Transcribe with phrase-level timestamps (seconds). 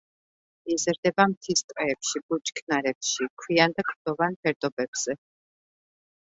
[0.75, 5.17] იზრდება მთის ტყეებში, ბუჩქნარებში, ქვიან და კლდოვან ფერდობებზე.